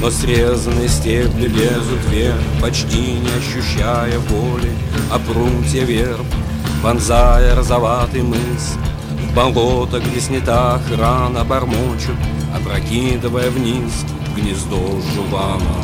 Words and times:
Но 0.00 0.10
срезанные 0.10 0.88
стебли 0.88 1.48
лезут 1.48 2.00
вверх, 2.08 2.38
Почти 2.60 3.18
не 3.20 3.30
ощущая 3.38 4.18
боли, 4.30 4.70
А 5.12 5.18
прутья 5.18 5.84
верб, 5.84 6.26
вонзая 6.82 7.54
розоватый 7.56 8.22
мыс, 8.22 8.76
В 9.28 9.34
болото, 9.34 10.00
где 10.00 10.20
снята 10.20 10.74
охрана, 10.74 11.44
бормочут, 11.44 12.16
Опрокидывая 12.54 13.50
вниз 13.50 14.04
гнездо 14.36 15.00
жувана. 15.14 15.76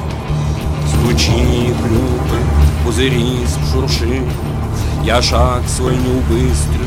Звучи 0.86 1.72
клюпы, 1.82 2.57
пузыри 2.88 3.44
шурши, 3.70 4.22
Я 5.04 5.20
шаг 5.20 5.62
свой 5.68 5.94
не 5.94 6.08
убыстрю, 6.08 6.86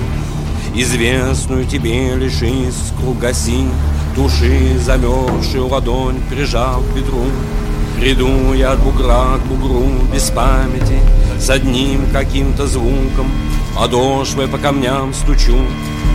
Известную 0.74 1.66
тебе 1.66 2.16
лишь 2.16 2.42
искру 2.42 3.14
гаси, 3.14 3.68
Души 4.16 4.80
замерзшую 4.80 5.68
ладонь 5.68 6.20
прижал 6.28 6.82
к 6.82 6.96
бедру. 6.96 7.24
Приду 8.00 8.54
я 8.54 8.72
от 8.72 8.80
бугра 8.80 9.38
к 9.38 9.48
бугру 9.48 9.86
без 10.12 10.32
памяти 10.32 10.98
С 11.40 11.52
одним 11.52 12.10
каким-то 12.12 12.66
звуком 12.66 13.30
Подошвой 13.78 14.48
по 14.48 14.58
камням 14.58 15.14
стучу. 15.14 15.58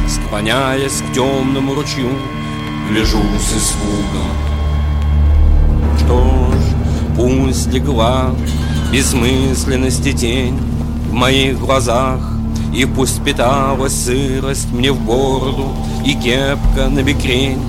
Склоняясь 0.09 1.01
к 1.01 1.15
темному 1.15 1.75
ручью 1.75 2.11
Гляжу 2.91 3.23
с 3.39 3.57
испугом. 3.57 4.33
Что 5.99 6.51
ж, 6.51 7.17
пусть 7.17 7.73
легла 7.73 8.33
Бессмысленности 8.97 10.13
тень 10.13 10.59
В 11.11 11.13
моих 11.13 11.59
глазах. 11.59 12.19
И 12.75 12.87
пусть 12.87 13.23
питалась 13.23 13.93
сырость 13.93 14.73
мне 14.73 14.91
в 14.91 14.99
бороду 14.99 15.69
И 16.03 16.15
кепка 16.15 16.89
на 16.89 17.03
бекрень 17.03 17.61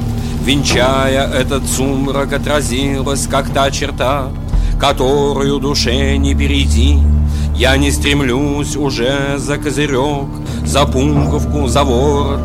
Венчая 0.46 1.27
этот 1.27 1.67
сумрак, 1.67 2.31
отразилась, 2.31 3.27
как 3.27 3.50
та 3.50 3.69
черта, 3.72 4.29
Которую 4.79 5.60
душе 5.60 6.15
не 6.15 6.34
перейти. 6.34 6.98
Я 7.53 7.75
не 7.75 7.91
стремлюсь 7.91 8.77
уже 8.77 9.38
за 9.38 9.57
козырек, 9.57 10.29
За 10.63 10.86
пунковку, 10.86 11.67
за 11.67 11.84
ворот, 11.84 12.39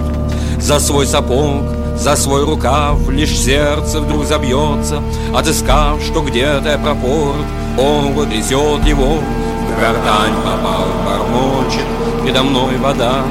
За 0.59 0.81
свой 0.81 1.07
сапог, 1.07 1.63
за 2.03 2.17
свой 2.17 2.45
рукав 2.45 3.09
Лишь 3.09 3.39
сердце 3.39 4.01
вдруг 4.01 4.25
забьется, 4.25 5.01
Отыскав, 5.35 6.03
что 6.03 6.21
где-то 6.21 6.79
пропорт, 6.83 7.47
Он 7.79 8.13
грызет 8.15 8.85
его, 8.85 9.19
в 9.19 9.81
гортань 9.81 10.35
попал, 10.45 10.89
бормочет 11.07 11.87
Передо 12.25 12.43
мной 12.43 12.77
вода, 12.79 13.23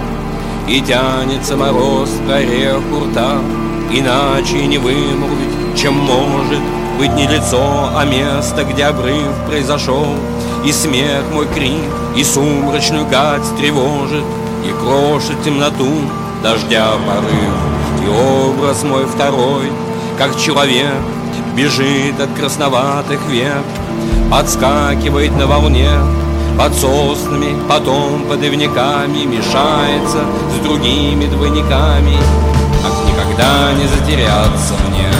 и 0.67 0.79
тянется 0.81 1.57
мороз 1.57 2.09
к 2.27 2.31
орех 2.31 2.81
рта. 3.09 3.39
Иначе 3.91 4.65
не 4.67 4.77
вымолвить, 4.77 5.77
чем 5.77 5.95
может 5.95 6.61
быть 6.97 7.13
не 7.13 7.27
лицо, 7.27 7.89
а 7.95 8.05
место, 8.05 8.63
где 8.63 8.85
обрыв 8.85 9.33
произошел. 9.47 10.07
И 10.65 10.71
смех 10.71 11.23
мой 11.33 11.47
крик, 11.47 11.91
и 12.15 12.23
сумрачную 12.23 13.07
гать 13.07 13.41
тревожит 13.57 14.23
И 14.63 14.71
крошит 14.79 15.41
темноту 15.43 15.89
дождя 16.43 16.91
порыв 17.07 17.80
И 18.03 18.09
образ 18.09 18.83
мой 18.83 19.05
второй, 19.05 19.71
как 20.17 20.37
человек 20.37 20.95
Бежит 21.55 22.19
от 22.19 22.33
красноватых 22.33 23.19
век 23.27 23.63
Подскакивает 24.29 25.35
на 25.37 25.47
волне 25.47 25.89
под 26.57 26.73
соснами, 26.73 27.55
потом 27.67 28.23
под 28.23 28.43
ивниками 28.43 29.25
Мешается 29.25 30.25
с 30.55 30.63
другими 30.63 31.25
двойниками. 31.25 32.17
Как 32.83 32.93
никогда 33.07 33.73
не 33.73 33.87
затеряться 33.87 34.73
мне 34.89 35.10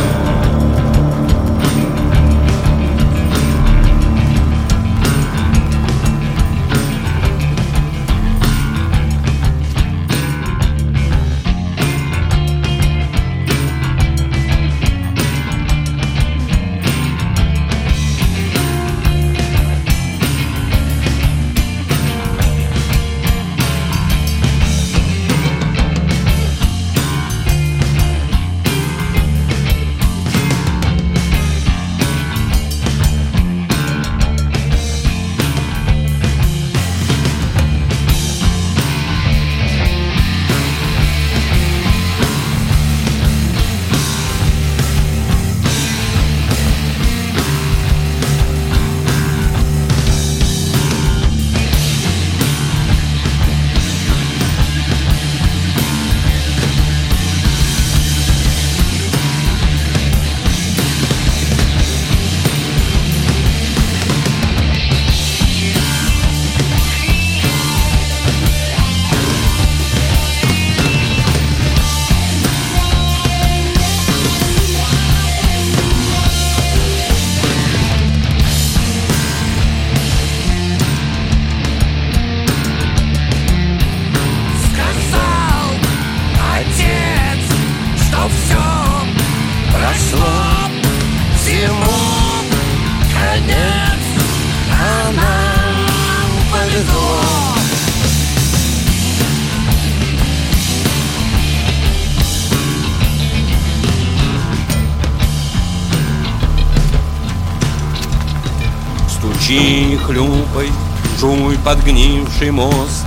Стучи, 109.52 109.98
хлюпай, 109.98 110.72
жуй 111.20 111.58
подгнивший 111.66 112.52
мост 112.52 113.06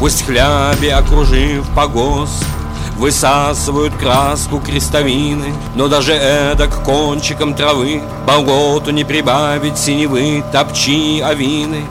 Пусть 0.00 0.24
хляби, 0.24 0.86
окружив 0.88 1.66
погост 1.76 2.42
Высасывают 2.96 3.92
краску 3.94 4.60
крестовины 4.60 5.52
Но 5.74 5.88
даже 5.88 6.14
эдак 6.14 6.82
кончиком 6.84 7.54
травы 7.54 8.00
Болоту 8.26 8.92
не 8.92 9.04
прибавить 9.04 9.76
синевы 9.76 10.42
Топчи 10.52 11.20
овины 11.20 11.82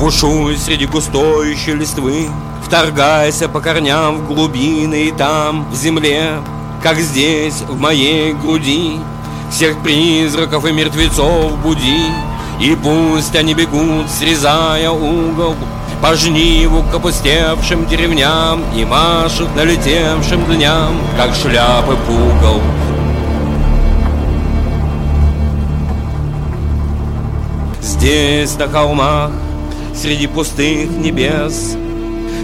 Бушуй 0.00 0.56
среди 0.56 0.86
густой 0.86 1.52
еще 1.52 1.74
листвы 1.74 2.28
Вторгайся 2.66 3.48
по 3.48 3.60
корням 3.60 4.16
в 4.16 4.26
глубины 4.26 5.04
И 5.04 5.12
там, 5.12 5.70
в 5.70 5.76
земле, 5.76 6.40
как 6.82 6.98
здесь, 6.98 7.62
в 7.68 7.78
моей 7.78 8.32
груди 8.32 8.98
Всех 9.52 9.80
призраков 9.84 10.64
и 10.66 10.72
мертвецов 10.72 11.56
буди 11.58 12.02
И 12.60 12.76
пусть 12.82 13.36
они 13.36 13.54
бегут, 13.54 14.10
срезая 14.10 14.90
угол 14.90 15.54
по 16.02 16.14
жниву 16.14 16.82
к 16.82 16.94
опустевшим 16.94 17.86
деревням 17.86 18.62
И 18.76 18.84
машут 18.84 19.54
налетевшим 19.54 20.44
дням, 20.46 20.96
как 21.16 21.34
шляпы 21.34 21.96
пугал. 22.06 22.60
Здесь, 27.80 28.56
на 28.58 28.68
холмах, 28.68 29.30
среди 29.94 30.26
пустых 30.26 30.88
небес 30.90 31.76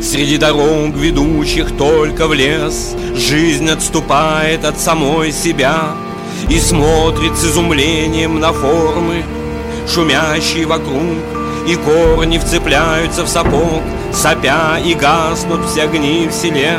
Среди 0.02 0.37
дорог, 0.37 0.94
ведущих 0.97 1.76
только 1.76 2.26
в 2.26 2.35
лес 2.35 2.94
Жизнь 3.14 3.71
отступает 3.71 4.64
от 4.64 4.78
самой 4.78 5.30
себя 5.30 5.94
И 6.49 6.59
смотрит 6.59 7.37
с 7.37 7.44
изумлением 7.44 8.40
на 8.40 8.52
формы 8.52 9.23
Шумящие 9.88 10.67
вокруг 10.67 11.19
и 11.67 11.76
корни 11.76 12.38
вцепляются 12.38 13.25
в 13.25 13.29
сапог, 13.29 13.83
Сопя 14.12 14.79
и 14.79 14.95
гаснут 14.95 15.64
все 15.67 15.83
огни 15.83 16.29
в 16.31 16.33
селе. 16.33 16.79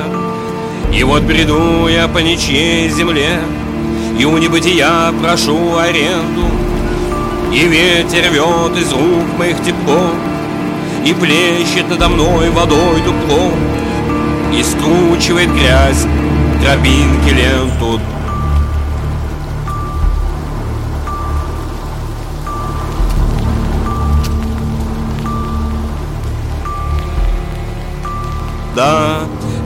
И 0.94 1.04
вот 1.04 1.24
бреду 1.24 1.88
я 1.88 2.08
по 2.08 2.20
ничьей 2.20 2.90
земле, 2.90 3.40
И 4.18 4.26
у 4.26 4.38
небытия 4.38 5.12
прошу 5.22 5.78
аренду, 5.78 6.46
И 7.52 7.68
ветер 7.68 8.30
рвет 8.30 8.78
из 8.78 8.92
рук 8.92 9.38
моих 9.38 9.62
тепло, 9.64 10.12
И 11.04 11.14
плещет 11.14 11.90
надо 11.90 12.08
мной 12.08 12.50
водой 12.52 13.02
дупло, 13.04 13.52
И 14.54 14.64
скручивает 14.64 15.54
грязь 15.54 16.06
тропинки 16.64 17.30
ленту 17.30 18.00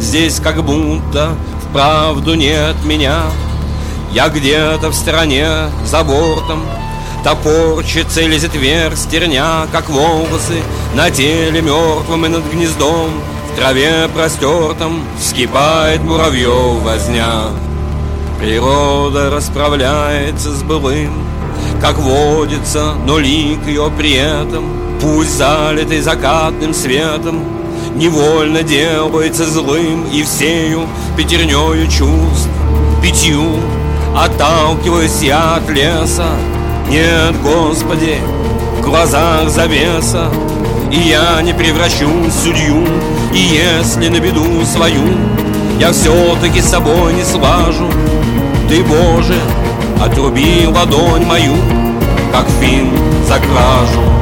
здесь 0.10 0.40
как 0.40 0.64
будто 0.64 1.36
вправду 1.70 2.34
нет 2.34 2.76
меня. 2.84 3.22
Я 4.12 4.30
где-то 4.30 4.90
в 4.90 4.96
стороне, 4.96 5.48
за 5.86 6.04
бортом 6.04 6.64
Топорчится 7.24 8.22
и 8.22 8.28
лезет 8.28 8.54
стерня, 8.98 9.68
как 9.72 9.88
волосы 9.88 10.64
На 10.96 11.12
теле 11.12 11.62
мертвым 11.62 12.26
и 12.26 12.30
над 12.30 12.44
гнездом 12.52 13.12
В 13.52 13.56
траве 13.56 14.10
простертом 14.12 15.04
вскипает 15.20 16.02
муравьев 16.02 16.82
возня. 16.82 17.52
Природа 18.40 19.30
расправляется 19.30 20.52
с 20.52 20.64
былым 20.64 21.14
Как 21.80 22.00
водится, 22.00 22.96
но 23.06 23.20
лик 23.20 23.64
ее 23.68 23.92
при 23.96 24.14
этом 24.14 24.64
Пусть 25.00 25.38
залитый 25.38 26.02
закатным 26.02 26.74
светом 26.74 27.60
Невольно 27.96 28.64
делается 28.64 29.46
злым 29.46 30.06
и 30.12 30.24
всею 30.24 30.88
пятернёю 31.18 31.88
чувств 31.88 32.50
Пятью 33.02 33.60
отталкиваюсь 34.16 35.22
я 35.22 35.56
от 35.56 35.70
леса. 35.70 36.28
Нет, 36.90 37.36
Господи, 37.42 38.18
в 38.80 38.82
глазах 38.82 39.50
завеса 39.50 40.30
И 40.92 40.98
я 40.98 41.42
не 41.42 41.54
превращусь 41.54 42.34
в 42.34 42.44
судью 42.44 42.84
И 43.34 43.40
если 43.40 44.10
на 44.10 44.20
беду 44.20 44.66
свою 44.66 45.04
Я 45.80 45.92
все-таки 45.92 46.62
с 46.62 46.70
собой 46.70 47.14
не 47.14 47.24
слажу. 47.24 47.90
Ты, 48.68 48.84
Боже, 48.84 49.36
отруби 50.02 50.68
ладонь 50.68 51.26
мою 51.26 51.56
Как 52.32 52.48
фин 52.60 52.92
за 53.28 53.36
кражу 53.36 54.19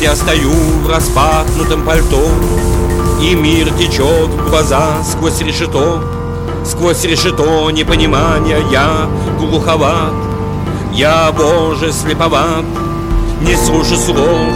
я 0.00 0.16
стою 0.16 0.52
в 0.82 0.88
распахнутом 0.88 1.82
пальто 1.84 2.28
И 3.22 3.34
мир 3.34 3.70
течет 3.74 4.28
в 4.28 4.48
глаза 4.48 5.02
сквозь 5.04 5.40
решето 5.40 6.02
Сквозь 6.64 7.04
решето 7.04 7.70
непонимания. 7.70 8.58
Я 8.70 9.08
глуховат 9.38 10.14
Я, 10.92 11.30
Боже, 11.32 11.92
слеповат 11.92 12.64
Не 13.42 13.56
слышу 13.56 13.96
слов 13.96 14.54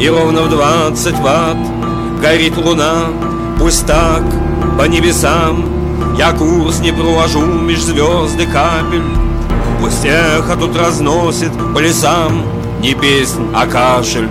И 0.00 0.08
ровно 0.08 0.42
в 0.42 0.50
двадцать 0.50 1.18
ватт 1.18 1.58
Горит 2.22 2.56
луна 2.56 3.08
Пусть 3.58 3.86
так 3.86 4.22
по 4.78 4.84
небесам. 4.84 5.64
Я 6.16 6.32
курс 6.32 6.78
не 6.78 6.92
провожу 6.92 7.44
меж 7.44 7.80
звезды 7.80 8.46
капель 8.46 9.02
Пусть 9.80 10.04
эхо 10.04 10.56
тут 10.56 10.76
разносит 10.76 11.52
по 11.74 11.78
лесам. 11.78 12.44
Не 12.80 12.94
песнь, 12.94 13.50
а 13.54 13.66
кашель 13.66 14.28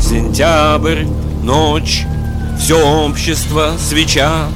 Сентябрь, 0.00 1.04
ночь, 1.42 2.04
все 2.58 3.04
общество, 3.04 3.72
свеча. 3.78 4.48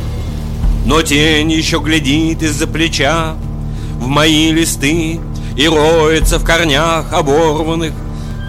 Но 0.87 1.03
тень 1.03 1.53
еще 1.53 1.79
глядит 1.81 2.43
из-за 2.43 2.67
плеча. 2.67 3.35
В 3.99 4.07
мои 4.07 4.51
листы 4.51 5.21
и 5.57 5.69
роется 5.69 6.39
в 6.39 6.45
корнях 6.45 7.13
оборванных 7.13 7.93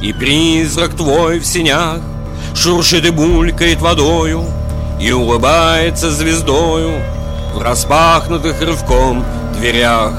И 0.01 0.13
призрак 0.13 0.95
твой 0.95 1.39
в 1.39 1.45
синях 1.45 1.99
Шуршит 2.55 3.05
и 3.05 3.09
булькает 3.09 3.81
водою 3.81 4.45
И 4.99 5.11
улыбается 5.11 6.09
звездою 6.09 6.91
В 7.53 7.61
распахнутых 7.61 8.61
рывком 8.61 9.25
дверях. 9.57 10.13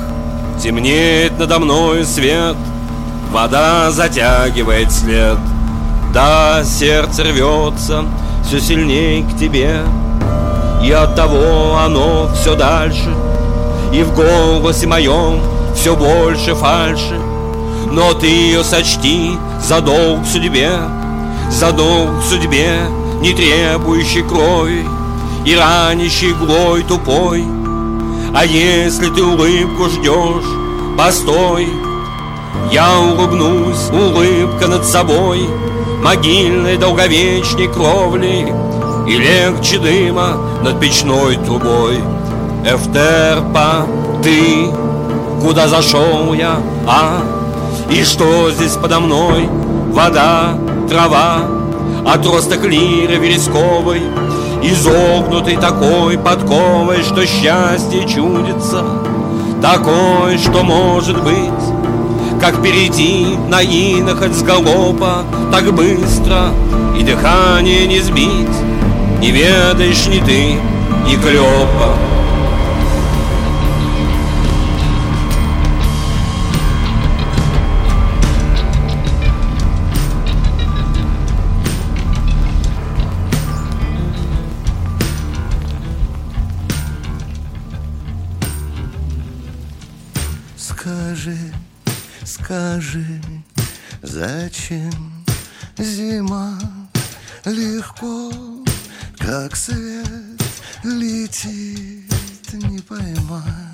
Темнеет 0.62 1.38
надо 1.38 1.58
мною 1.58 2.04
свет 2.04 2.56
Вода 3.30 3.90
затягивает 3.90 4.92
след 4.92 5.38
Да, 6.12 6.62
сердце 6.62 7.24
рвется 7.24 8.04
все 8.46 8.60
сильнее 8.60 9.24
к 9.24 9.38
тебе. 9.38 9.82
И 10.82 10.92
от 10.92 11.16
того 11.16 11.78
оно 11.82 12.28
все 12.34 12.54
дальше. 12.54 13.14
И 13.94 14.02
в 14.02 14.14
голосе 14.14 14.86
моем 14.86 15.40
все 15.74 15.96
больше 15.96 16.54
фальши. 16.54 17.18
Но 17.90 18.12
ты 18.12 18.26
ее 18.26 18.62
сочти 18.62 19.38
за 19.58 19.80
долг 19.80 20.26
судьбе. 20.26 20.72
За 21.50 21.72
долг 21.72 22.22
судьбе, 22.28 22.80
не 23.20 23.32
требующий 23.32 24.22
крови. 24.22 24.86
И 25.46 25.56
ранящий 25.56 26.34
глой 26.34 26.82
тупой. 26.82 27.42
А 28.34 28.44
если 28.44 29.08
ты 29.08 29.22
улыбку 29.22 29.88
ждешь, 29.88 30.98
постой. 30.98 31.68
Я 32.70 32.98
улыбнусь, 32.98 33.88
улыбка 33.90 34.68
над 34.68 34.84
собой 34.84 35.48
Могильной 36.02 36.76
долговечной 36.78 37.68
кровли 37.68 38.52
И 39.06 39.16
легче 39.16 39.78
дыма 39.78 40.36
над 40.62 40.80
печной 40.80 41.36
трубой 41.36 42.00
Эфтерпа, 42.64 43.86
ты, 44.22 44.66
куда 45.40 45.68
зашел 45.68 46.34
я, 46.34 46.56
а? 46.88 47.22
И 47.88 48.02
что 48.02 48.50
здесь 48.50 48.72
подо 48.72 48.98
мной? 48.98 49.48
Вода, 49.92 50.58
трава, 50.88 51.42
Отросток 52.04 52.64
лиры 52.64 53.16
вересковой 53.16 54.02
Изогнутый 54.62 55.56
такой 55.56 56.18
подковой, 56.18 57.02
что 57.04 57.24
счастье 57.26 58.08
чудится 58.08 58.84
Такой, 59.60 60.36
что 60.38 60.64
может 60.64 61.22
быть 61.22 61.61
Как 62.42 62.60
перейти 62.60 63.24
на 63.48 63.62
инохоть 63.62 64.34
с 64.34 64.42
галопа 64.42 65.24
Так 65.52 65.72
быстро 65.72 66.48
и 66.98 67.04
дыхание 67.04 67.86
не 67.86 68.00
сбить 68.00 68.58
Не 69.20 69.30
ведаешь 69.30 70.08
ни 70.08 70.18
ты, 70.18 70.56
ни 71.06 71.14
клёпа 71.22 72.11
Скажи, 92.92 93.22
зачем 94.02 95.24
зима 95.78 96.58
легко, 97.46 98.30
как 99.16 99.56
свет 99.56 100.06
летит, 100.84 102.12
не 102.52 102.80
поймать? 102.80 103.71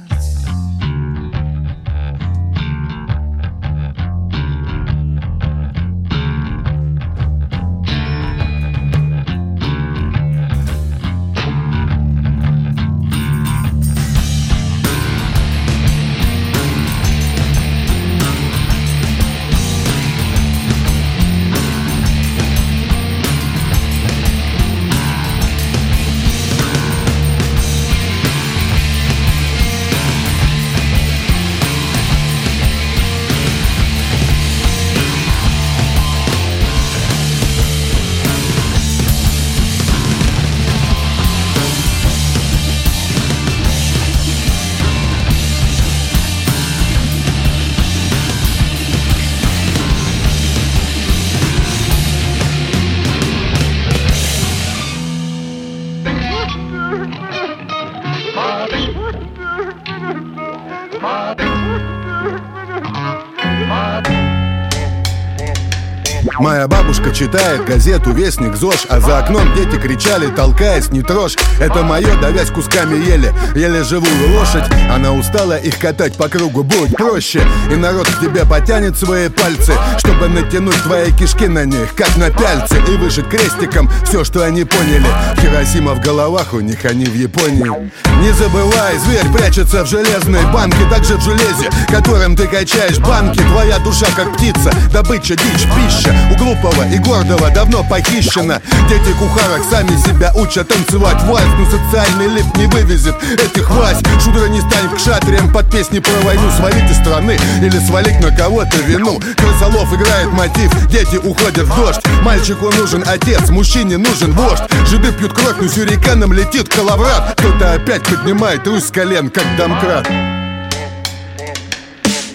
Читает 67.18 67.64
газету 67.64 68.12
«Вестник 68.12 68.54
ЗОЖ», 68.54 68.86
а 68.88 69.00
за 69.00 69.18
окном 69.18 69.52
дети 69.56 69.76
кричали, 69.76 70.28
толкаясь, 70.28 70.90
не 70.90 71.02
трожь. 71.02 71.36
Это 71.58 71.82
мое, 71.82 72.14
давясь 72.20 72.50
кусками 72.50 72.94
ели, 72.94 73.34
еле 73.56 73.82
живую 73.82 74.38
лошадь. 74.38 74.70
Она 74.88 75.12
устала 75.12 75.56
их 75.56 75.78
катать 75.78 76.14
по 76.14 76.28
кругу, 76.28 76.62
будет 76.62 76.96
проще. 76.96 77.42
И 77.72 77.74
народ 77.74 78.06
к 78.06 78.20
тебе 78.20 78.44
потянет 78.44 78.96
свои 78.96 79.28
пальцы, 79.28 79.72
чтобы 79.98 80.28
натянуть 80.28 80.80
твои 80.84 81.10
кишки 81.10 81.48
на 81.48 81.64
них, 81.64 81.92
как 81.96 82.16
на 82.16 82.30
пяльцы, 82.30 82.76
и 82.88 82.96
вышить 82.96 83.28
крестиком 83.28 83.90
все, 84.04 84.22
что 84.22 84.44
они 84.44 84.62
поняли. 84.62 85.06
Хиросима 85.40 85.94
в 85.94 86.00
головах 86.00 86.54
у 86.54 86.60
них, 86.60 86.84
они 86.84 87.04
в 87.04 87.16
Японии. 87.16 87.90
Не 88.20 88.32
забывай, 88.32 88.96
зверь 88.98 89.26
прячется 89.32 89.84
в 89.84 89.88
железной 89.88 90.44
банке, 90.52 90.88
также 90.88 91.16
в 91.16 91.22
железе, 91.22 91.68
которым 91.88 92.36
ты 92.36 92.46
качаешь 92.46 92.98
банки. 92.98 93.40
Твоя 93.40 93.78
душа 93.80 94.06
как 94.14 94.34
птица, 94.34 94.72
добыча, 94.92 95.34
дичь, 95.34 95.66
пища. 95.74 96.14
У 96.32 96.36
глупого 96.36 96.86
и 96.88 96.98
гордого 97.08 97.50
давно 97.50 97.82
похищено. 97.84 98.60
Дети 98.88 99.12
кухарок 99.18 99.62
сами 99.70 99.96
себя 100.06 100.30
учат 100.34 100.68
танцевать. 100.68 101.22
Вальс, 101.22 101.48
но 101.58 101.64
социальный 101.64 102.28
лифт 102.28 102.54
не 102.56 102.66
вывезет 102.66 103.16
этих 103.22 103.70
власть. 103.70 104.02
Шудра 104.22 104.46
не 104.48 104.60
станет 104.60 104.94
к 104.94 104.98
шатриям 104.98 105.50
под 105.50 105.70
песни 105.70 106.00
про 106.00 106.12
войну. 106.24 106.50
Свалить 106.56 106.90
из 106.90 106.98
страны 106.98 107.38
или 107.62 107.78
свалить 107.86 108.20
на 108.20 108.34
кого-то 108.36 108.76
вину. 108.78 109.18
Крысолов 109.36 109.92
играет 109.94 110.30
мотив, 110.32 110.70
дети 110.88 111.16
уходят 111.16 111.66
в 111.66 111.76
дождь. 111.76 112.00
Мальчику 112.22 112.70
нужен 112.70 113.02
отец, 113.06 113.48
мужчине 113.48 113.96
нужен 113.96 114.32
вождь. 114.32 114.62
Жиды 114.86 115.10
пьют 115.12 115.32
кровь, 115.32 115.56
но 115.60 115.68
сюриканом 115.68 116.32
летит 116.34 116.68
коловрат. 116.68 117.34
Кто-то 117.38 117.72
опять 117.72 118.02
поднимает 118.02 118.66
русь 118.66 118.84
с 118.84 118.90
колен, 118.90 119.30
как 119.30 119.44
домкрат 119.56 120.06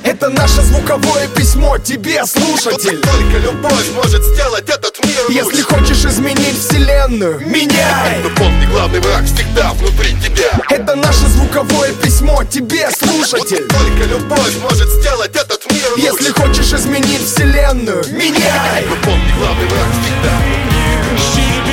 это 0.04 0.30
наше 0.30 0.62
звуковое 0.62 1.28
письмо 1.30 1.78
тебе, 1.78 2.26
слушатель 2.26 3.00
Только 3.00 3.38
любовь 3.40 3.92
может 3.96 4.24
сделать 4.24 4.70
этот 4.70 5.04
мир 5.06 5.22
лучше 5.28 5.34
Если 5.34 5.62
хочешь 5.62 6.06
изменить 6.06 6.58
вселенную, 6.58 7.40
меняй 7.48 8.20
Но 8.24 8.30
помни, 8.36 8.66
главный 8.66 9.00
враг 9.00 9.24
всегда 9.26 9.74
внутри 9.74 10.12
тебя 10.22 10.60
Это 10.70 10.96
наше 10.96 11.28
звуковое 11.28 11.94
письмо 11.94 12.44
тебе, 12.44 12.90
слушатель 12.92 13.66
Только 13.68 14.04
любовь 14.10 14.56
может 14.62 14.90
сделать 14.90 15.36
этот 15.36 15.66
мир 15.72 15.92
Если 15.98 16.32
хочешь 16.32 16.74
изменить 16.74 17.26
вселенную, 17.26 18.04
меняй 18.12 18.86
Но 18.90 18.96
помни, 19.04 19.34
главный 19.38 19.68
враг 19.68 19.90
всегда 20.04 21.73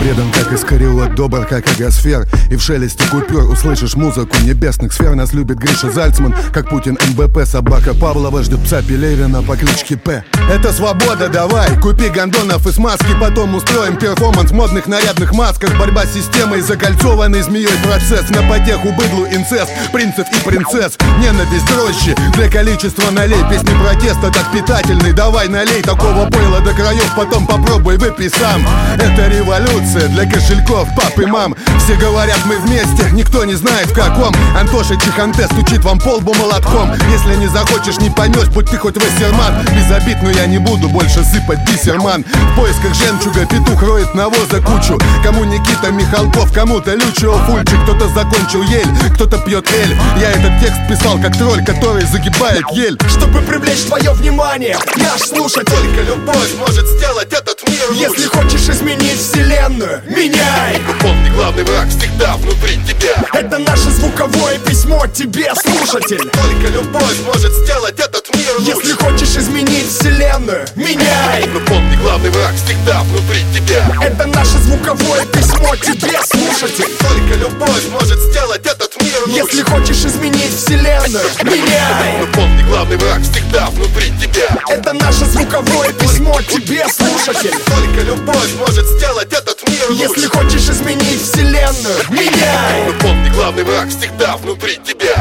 предан, 0.00 0.30
как 0.32 0.52
Искариот, 0.52 1.06
добр, 1.06 1.46
как 1.46 1.68
Агасфер. 1.68 2.26
И 2.50 2.56
в 2.56 2.62
шелесте 2.62 3.04
купюр 3.08 3.44
услышишь 3.50 3.94
музыку 3.94 4.36
небесных 4.42 4.92
сфер. 4.92 5.14
Нас 5.14 5.32
любит 5.32 5.58
Гриша 5.58 5.90
Зальцман, 5.90 6.34
как 6.52 6.68
Путин 6.68 6.98
МБХ 7.10 7.46
Собака 7.46 7.94
Павлова 7.94 8.42
ждет 8.42 8.62
пса 8.64 8.82
Пелевина 8.82 9.42
по 9.42 9.56
кличке 9.56 9.96
П. 9.96 10.24
Это 10.50 10.72
свобода, 10.72 11.28
давай, 11.28 11.78
купи 11.80 12.08
гондонов 12.08 12.66
и 12.66 12.72
смазки 12.72 13.14
Потом 13.20 13.54
устроим 13.54 13.96
перформанс 13.96 14.50
в 14.50 14.54
модных 14.54 14.86
нарядных 14.86 15.32
масках. 15.32 15.78
Борьба 15.78 16.04
с 16.04 16.14
системой, 16.14 16.60
закольцованный 16.60 17.42
змеей 17.42 17.68
процесс. 17.84 18.28
На 18.30 18.42
потеху 18.48 18.92
быдлу 18.92 19.26
инцест, 19.26 19.70
принцев 19.92 20.26
и 20.30 20.44
принцесс. 20.48 20.96
Ненависть 21.20 21.66
дрожжи 21.66 22.14
для 22.34 22.50
количества 22.50 23.10
налей. 23.10 23.42
Песни 23.50 23.70
протеста 23.82 24.30
так 24.32 24.50
питательны, 24.52 25.12
давай 25.12 25.48
налей 25.48 25.82
Такого 25.82 26.28
пойла 26.30 26.60
до 26.60 26.72
краев, 26.72 27.14
потом 27.16 27.46
попробуй 27.46 27.96
выпей 27.98 28.30
сам. 28.30 28.66
Это 28.96 29.28
революция 29.28 29.83
для 29.92 30.24
кошельков 30.24 30.88
пап 30.96 31.18
и 31.18 31.26
мам. 31.26 31.54
Все 31.78 31.94
говорят 31.96 32.38
мы 32.46 32.56
вместе, 32.58 33.10
никто 33.12 33.44
не 33.44 33.54
знает 33.54 33.88
в 33.88 33.94
каком. 33.94 34.34
Антоша 34.58 34.96
Чиханте 34.96 35.46
стучит 35.46 35.84
вам 35.84 35.98
по 36.00 36.16
лбу 36.16 36.34
молотком. 36.34 36.90
Если 37.12 37.36
не 37.36 37.48
захочешь, 37.48 37.98
не 37.98 38.10
поймешь, 38.10 38.48
будь 38.48 38.70
ты 38.70 38.78
хоть 38.78 38.96
Вассерман 38.96 39.54
Без 39.76 39.90
обид, 39.94 40.18
но 40.22 40.30
я 40.30 40.46
не 40.46 40.58
буду 40.58 40.88
больше 40.88 41.24
сыпать 41.24 41.58
бисерман 41.68 42.24
В 42.24 42.56
поисках 42.56 42.94
жемчуга 42.94 43.46
петух 43.46 43.82
роет 43.82 44.14
навоза 44.14 44.60
кучу. 44.60 44.98
Кому 45.22 45.44
Никита 45.44 45.90
Михалков, 45.90 46.52
кому-то 46.52 46.94
Лючио 46.94 47.36
Фульчик. 47.46 47.82
Кто-то 47.84 48.08
закончил 48.08 48.62
ель, 48.62 48.88
кто-то 49.14 49.38
пьет 49.38 49.70
эль. 49.72 49.96
Я 50.20 50.30
этот 50.30 50.60
текст 50.60 50.80
писал 50.88 51.18
как 51.18 51.36
тролль, 51.36 51.64
который 51.64 52.04
загибает 52.04 52.64
ель. 52.72 52.98
Чтобы 53.08 53.40
привлечь 53.40 53.84
твое 53.86 54.12
внимание, 54.12 54.78
наш 54.96 55.20
слушатель 55.22 55.74
Только 55.74 56.02
любовь 56.02 56.54
может 56.58 56.86
сделать 56.86 57.32
этот 57.32 57.68
мир 57.68 57.88
лучше. 57.90 58.00
Если 58.00 58.26
хочешь 58.26 58.68
изменить 58.68 59.18
вселенную, 59.18 59.73
меняй! 59.78 60.80
Но 60.86 60.92
помни, 61.00 61.30
главный 61.30 61.64
враг 61.64 61.88
всегда 61.88 62.36
внутри 62.36 62.78
тебя. 62.84 63.24
Это 63.32 63.58
наше 63.58 63.90
звуковое 63.90 64.58
письмо 64.58 65.06
тебе, 65.06 65.52
слушатель. 65.54 66.18
Только 66.18 66.68
любовь 66.72 67.20
может 67.26 67.52
сделать 67.52 67.98
этот 67.98 68.34
мир 68.34 68.54
лучше. 68.58 68.70
Если 68.70 68.92
хочешь 68.92 69.36
изменить 69.36 69.88
вселенную, 69.88 70.66
меняй! 70.76 71.46
Но 71.52 71.60
помни, 71.60 71.96
главный 71.96 72.30
враг 72.30 72.52
всегда 72.64 73.02
внутри 73.02 73.40
тебя. 73.54 73.86
Это 74.02 74.26
наше 74.26 74.58
звуковое 74.58 75.24
письмо 75.26 75.76
тебе, 75.76 76.20
слушатель. 76.24 76.92
Только 77.00 77.34
любовь 77.38 77.88
может 77.90 78.18
сделать 78.18 78.64
этот 78.66 79.00
мир 79.02 79.20
лучше. 79.26 79.40
Если 79.40 79.62
хочешь 79.62 80.04
изменить 80.04 80.54
вселенную, 80.54 81.24
меняй! 81.42 82.18
Но 82.20 82.26
помни, 82.32 82.62
главный 82.62 82.96
враг 82.96 83.22
всегда 83.22 83.66
внутри 83.70 84.12
тебя. 84.20 84.56
Это 84.68 84.92
наше 84.92 85.24
звуковое 85.24 85.92
письмо 85.92 86.40
тебе, 86.42 86.86
слушатель. 86.88 87.54
Только 87.66 88.02
любовь 88.02 88.54
может 88.58 88.86
сделать 88.86 89.32
этот 89.32 89.63
мир 89.68 89.90
Если 89.90 90.26
хочешь 90.26 90.68
изменить 90.68 91.22
вселенную, 91.22 91.98
меняй. 92.10 92.84
Но 92.86 92.92
помни, 93.00 93.28
главный 93.30 93.64
враг 93.64 93.88
всегда 93.88 94.36
внутри 94.36 94.78
тебя. 94.84 95.14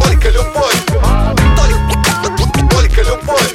Только 0.00 0.30
любовь. 0.30 0.76
Только- 0.86 1.78
Только 2.68 3.02
любовь. 3.02 3.52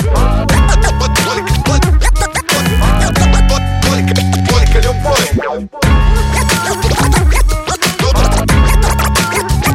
Только- 3.85 3.89
Только 3.89 4.13
Только 4.49 4.79
любовь. 4.81 5.29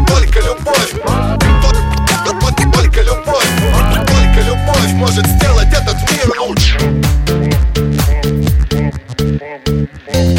Только 0.06 0.40
любовь. 0.40 0.92
Только 2.72 3.02
любовь. 3.02 3.48
Только 4.06 4.40
любовь. 4.42 4.92
Может 4.94 5.26
сделать 5.26 5.67
Thank 9.86 10.32
you. 10.32 10.37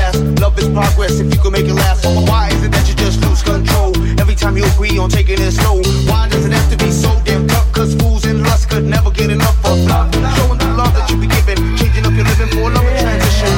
fast. 0.00 0.18
Love 0.40 0.58
is 0.58 0.68
progress 0.68 1.20
if 1.20 1.28
you 1.32 1.40
can 1.40 1.52
make 1.52 1.68
it 1.68 1.74
last. 1.74 2.04
Why 2.28 2.48
is 2.48 2.62
it 2.64 2.72
that 2.72 2.88
you 2.88 2.94
just 2.94 3.20
lose 3.24 3.42
control 3.42 3.92
every 4.20 4.34
time 4.34 4.56
you 4.56 4.64
agree 4.64 4.96
on 4.98 5.10
taking 5.10 5.38
it 5.38 5.52
slow? 5.52 5.76
Why 6.08 6.28
does 6.28 6.44
it 6.46 6.52
have 6.52 6.68
to 6.72 6.76
be 6.76 6.90
so 6.90 7.10
damn 7.24 7.46
tough? 7.46 7.68
Cause 7.72 7.94
fools 7.94 8.24
and 8.24 8.42
lust 8.42 8.70
could 8.70 8.84
never 8.84 9.10
get 9.10 9.30
enough 9.30 9.58
of 9.64 9.78
love. 9.92 10.08
Showing 10.36 10.58
the 10.58 10.70
love 10.80 10.92
that 10.96 11.10
you 11.10 11.16
be 11.20 11.28
giving, 11.28 11.60
changing 11.76 12.04
up 12.08 12.14
your 12.18 12.26
living 12.32 12.50
for 12.54 12.70
a 12.70 12.74
loving 12.76 12.96
transition. 12.96 13.52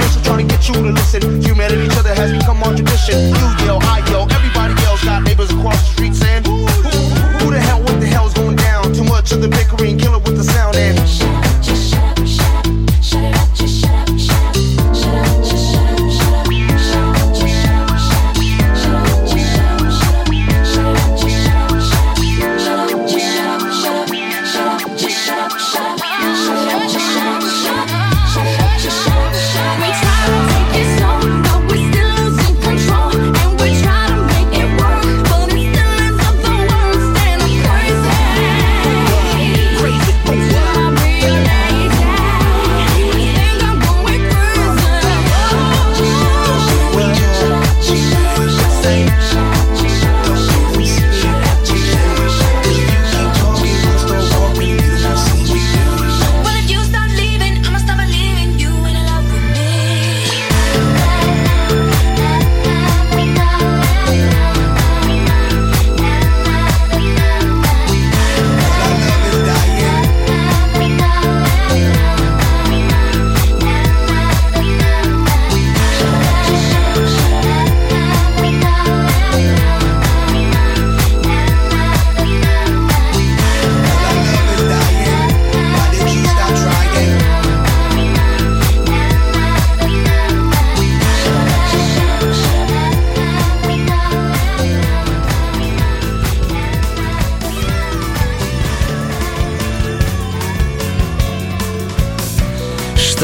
Listen, 0.00 0.22
trying 0.22 0.40
to 0.46 0.48
get 0.54 0.62
you 0.68 0.74
to 0.74 0.92
listen. 1.00 1.22
Humanity, 1.42 1.84
each 1.86 1.98
other 1.98 2.14
has 2.14 2.32
become 2.32 2.58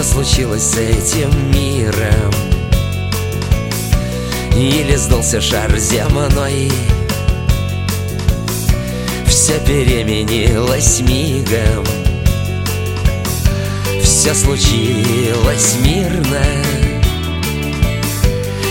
Что 0.00 0.12
случилось 0.14 0.62
с 0.62 0.78
этим 0.78 1.30
миром? 1.50 2.32
Или 4.56 4.96
сдался 4.96 5.42
шар 5.42 5.76
земной? 5.76 6.72
Все 9.26 9.58
переменилось 9.60 11.00
мигом 11.00 11.84
Все 14.02 14.34
случилось 14.34 15.76
мирно 15.84 16.46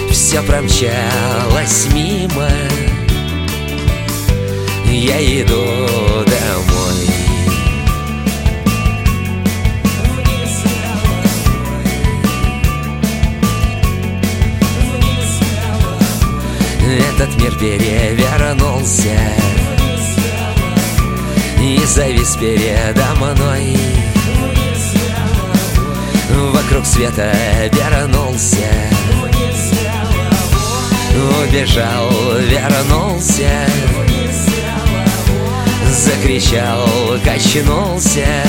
Все 0.10 0.42
промчалось 0.42 1.90
мимо 1.94 2.50
Я 4.84 5.22
иду 5.44 6.29
Этот 16.90 17.36
мир 17.40 17.56
перевернулся. 17.58 19.20
И 21.62 21.80
завис 21.86 22.36
передо 22.36 23.06
мной. 23.16 23.78
Вокруг 26.52 26.86
света 26.86 27.32
вернулся 27.72 28.68
Убежал, 31.44 32.10
вернулся. 32.48 33.68
Закричал, 35.92 36.88
качнулся 37.24 38.44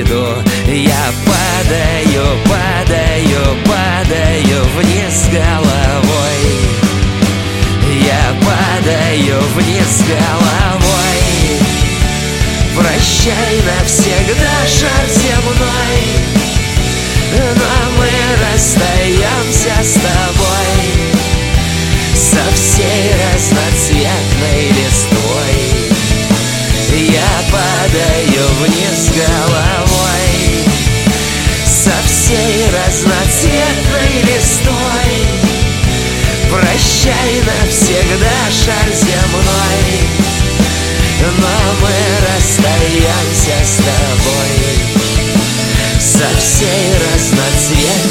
иду, 0.00 0.26
я 0.66 1.12
падаю, 1.26 2.24
падаю, 2.48 3.56
падаю 3.66 4.64
вниз 4.76 5.28
головой. 5.30 6.42
Я 8.00 8.34
падаю 8.40 9.40
вниз 9.54 10.02
головой. 10.08 11.22
Прощай 12.76 13.54
навсегда, 13.68 14.56
шар 14.66 15.06
земной. 15.08 16.02
Но 17.56 17.74
мы 17.98 18.10
расстаемся 18.42 19.76
с 19.82 19.94
тобой. 19.94 20.82
Со 22.14 22.54
всей 22.54 23.12
разноцветной 23.34 24.68
листвой 24.68 25.91
Я 26.92 27.32
падаю 27.50 28.48
вниз 28.60 29.10
головой 29.10 30.64
Со 31.64 31.94
всей 32.06 32.66
разноцветной 32.68 34.22
листвой. 34.22 35.14
Прощай 36.50 37.42
навсегда, 37.46 38.38
шар 38.50 38.88
земной 38.94 40.22
но 41.22 41.48
мы 41.80 41.94
расстаемся 42.26 43.56
с 43.64 43.76
тобой. 43.76 44.54
Со 46.00 46.28
всей 46.38 46.94
разноцветной 46.98 48.01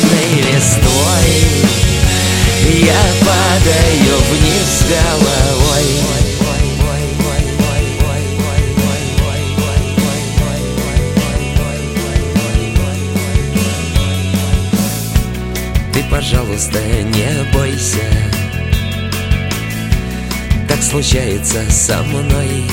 случается 20.91 21.63
со 21.71 22.03
мной. 22.03 22.65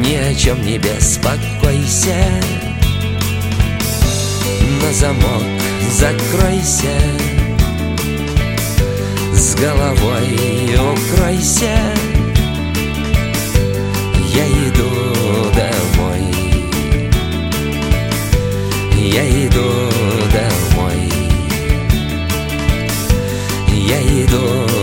Ни 0.00 0.14
о 0.14 0.34
чем 0.34 0.60
не 0.62 0.76
беспокойся. 0.76 2.14
На 4.82 4.92
замок 4.92 5.42
закройся. 5.90 7.00
С 9.32 9.54
головой 9.54 10.36
укройся. 10.74 11.78
Я 14.34 14.46
иду 14.68 14.90
домой. 15.56 16.24
Я 18.94 19.46
иду 19.46 19.64
домой. 20.30 21.10
Я 23.66 24.02
иду 24.02 24.38
домой 24.38 24.77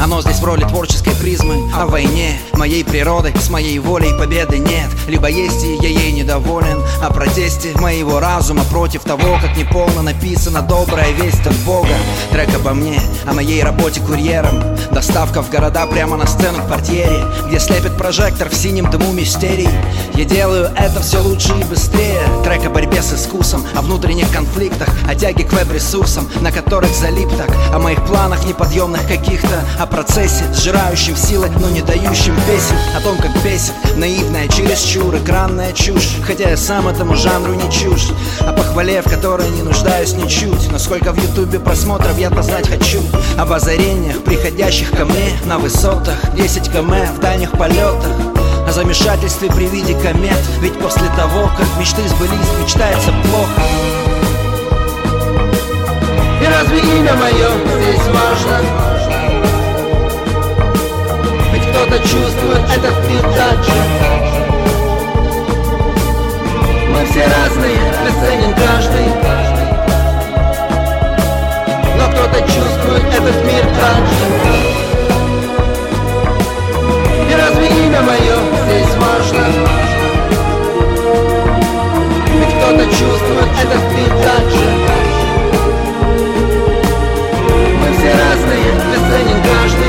оно 0.00 0.20
здесь 0.22 0.38
в 0.38 0.44
роли 0.44 0.64
творческой 0.64 1.14
призмы. 1.14 1.70
О 1.74 1.86
войне, 1.86 2.38
моей 2.54 2.84
природы 2.84 3.32
С 3.38 3.50
моей 3.50 3.78
волей 3.78 4.16
победы 4.18 4.58
нет. 4.58 4.88
Либо 5.08 5.28
есть 5.28 5.64
и 5.64 5.74
я 5.76 5.88
ей 5.88 6.12
недоволен. 6.12 6.82
О 7.02 7.12
протесте 7.12 7.72
моего 7.76 8.20
разума 8.20 8.64
Против 8.64 9.02
того, 9.02 9.38
как 9.40 9.56
неполно 9.56 10.02
написана 10.02 10.62
Добрая 10.62 11.10
весть 11.12 11.46
от 11.46 11.54
Бога. 11.64 11.94
Трек 12.30 12.54
обо 12.54 12.74
мне, 12.74 13.00
о 13.26 13.32
моей 13.32 13.62
работе 13.62 14.00
курьером. 14.00 14.62
Доставка 14.90 15.42
в 15.42 15.50
города 15.50 15.86
прямо 15.86 16.16
на 16.16 16.26
сцену 16.26 16.58
к 16.58 16.68
портьере 16.68 17.24
Где 17.48 17.58
слепит 17.58 17.96
прожектор 17.96 18.48
в 18.48 18.54
синем 18.54 18.90
дыму 18.90 19.12
мистерий. 19.12 19.68
Я 20.14 20.24
делаю 20.24 20.70
это 20.76 21.00
все 21.00 21.20
лучше 21.20 21.52
и 21.58 21.64
быстрее. 21.64 22.22
Трек 22.44 22.66
о 22.66 22.70
борьбе 22.70 23.02
с 23.02 23.12
искусом 23.12 23.64
О 23.74 23.82
внутренних 23.82 24.30
конфликтах 24.30 24.88
О 25.08 25.14
тяге 25.14 25.44
к 25.44 25.52
веб-ресурсам 25.52 26.28
На 26.40 26.52
которых 26.52 26.94
залип 26.94 27.28
так. 27.36 27.50
О 27.72 27.78
моих 27.78 28.04
планах 28.04 28.44
неподъемных 28.44 29.06
каких-то 29.06 29.64
О 29.78 29.86
процессе, 29.86 30.44
сжирающем 30.54 31.16
силы, 31.16 31.50
но 31.60 31.68
не 31.68 31.82
дающем 31.82 32.36
песен 32.46 32.76
О 32.96 33.00
том, 33.00 33.16
как 33.18 33.32
бесит 33.42 33.74
наивная 33.96 34.48
чересчур 34.48 35.16
экранная 35.16 35.72
чушь. 35.72 36.16
Хотя 36.24 36.50
я 36.50 36.56
сам 36.56 36.86
этому 36.86 37.16
жанру 37.16 37.54
не 37.54 37.70
чушь 37.70 38.08
О 38.40 38.52
похвале, 38.52 39.02
в 39.02 39.10
которой 39.10 39.48
не 39.50 39.62
нуждаюсь 39.62 40.14
ничуть. 40.14 40.70
Но 40.70 40.78
сколько 40.78 41.12
в 41.12 41.22
ютубе 41.22 41.58
просмотров 41.58 42.16
я-то 42.18 42.42
знать 42.42 42.68
хочу. 42.68 43.00
Об 43.36 43.52
озарениях, 43.52 44.22
приходящих 44.22 44.90
ко 44.90 45.04
мне 45.04 45.32
на 45.44 45.58
высотах. 45.58 46.14
10 46.34 46.70
км 46.70 47.12
в 47.12 47.18
дальних 47.18 47.52
полетах. 47.52 48.12
О 48.66 48.72
замешательстве 48.72 49.50
при 49.50 49.66
виде 49.66 49.94
комет. 49.94 50.38
Ведь 50.60 50.78
после 50.78 51.08
того, 51.16 51.50
как 51.58 51.66
мечты 51.78 52.02
сбылись, 52.08 52.62
мечтается 52.62 53.10
плохо. 53.24 53.60
И 56.40 56.46
разве 56.46 56.78
имя 56.78 57.14
мое 57.14 57.48
здесь 57.80 58.06
важно? 58.06 58.93
Кто-то 61.84 61.98
чувствует 61.98 62.64
этот 62.74 63.10
мир 63.10 63.22
так 63.36 63.58
Мы 66.88 67.04
все 67.04 67.26
разные, 67.26 67.76
бесценен 68.02 68.54
каждый. 68.54 69.06
Но 71.98 72.10
кто-то 72.10 72.40
чувствует 72.40 73.04
этот 73.12 73.44
мир 73.44 73.64
так 73.78 74.02
же 74.08 74.26
И 77.30 77.34
разве 77.34 77.66
имя 77.68 78.00
мое 78.00 78.36
здесь 78.64 78.94
важно? 78.96 79.44
Ведь 82.32 82.54
кто-то 82.54 82.84
чувствует 82.86 83.50
этот 83.62 83.84
мир 83.92 84.10
так 84.24 84.46
Мы 87.78 87.86
все 87.98 88.10
разные, 88.10 88.72
бесценен 88.90 89.42
каждый 89.42 89.83